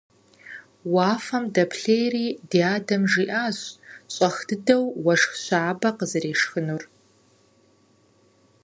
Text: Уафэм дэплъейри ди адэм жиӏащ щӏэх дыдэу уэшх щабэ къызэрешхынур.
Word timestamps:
Уафэм 0.93 1.43
дэплъейри 1.53 2.27
ди 2.49 2.59
адэм 2.75 3.03
жиӏащ 3.11 3.57
щӏэх 4.13 4.35
дыдэу 4.47 4.85
уэшх 5.03 5.31
щабэ 5.43 5.89
къызэрешхынур. 5.97 6.83